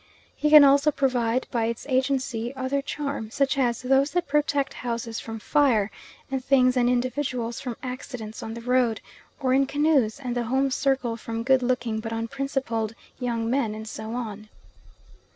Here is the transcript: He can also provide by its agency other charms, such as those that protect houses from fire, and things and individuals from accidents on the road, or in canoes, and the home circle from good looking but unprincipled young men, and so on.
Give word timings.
He 0.35 0.49
can 0.49 0.63
also 0.63 0.89
provide 0.89 1.45
by 1.51 1.65
its 1.65 1.85
agency 1.87 2.55
other 2.55 2.81
charms, 2.81 3.35
such 3.35 3.55
as 3.55 3.83
those 3.83 4.09
that 4.13 4.27
protect 4.27 4.73
houses 4.73 5.19
from 5.19 5.37
fire, 5.37 5.91
and 6.31 6.43
things 6.43 6.75
and 6.75 6.89
individuals 6.89 7.61
from 7.61 7.77
accidents 7.83 8.41
on 8.41 8.55
the 8.55 8.61
road, 8.61 8.99
or 9.39 9.53
in 9.53 9.67
canoes, 9.67 10.19
and 10.19 10.35
the 10.35 10.45
home 10.45 10.71
circle 10.71 11.17
from 11.17 11.43
good 11.43 11.61
looking 11.61 11.99
but 11.99 12.11
unprincipled 12.11 12.95
young 13.19 13.47
men, 13.47 13.75
and 13.75 13.87
so 13.87 14.13
on. 14.13 14.49